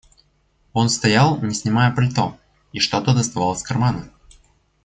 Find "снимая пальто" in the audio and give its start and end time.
1.53-2.35